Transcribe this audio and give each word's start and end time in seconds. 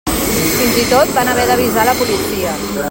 Fins 0.13 0.79
i 0.83 0.85
tot 0.93 1.13
van 1.19 1.31
haver 1.33 1.47
d'avisar 1.51 1.87
la 1.91 1.97
policia. 2.03 2.59